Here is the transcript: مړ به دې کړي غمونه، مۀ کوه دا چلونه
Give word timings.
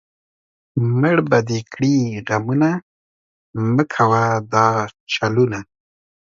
مړ 0.99 1.17
به 1.29 1.37
دې 1.49 1.59
کړي 1.73 1.95
غمونه، 2.27 2.69
مۀ 3.75 3.83
کوه 3.93 4.23
دا 4.53 4.67
چلونه 5.13 5.59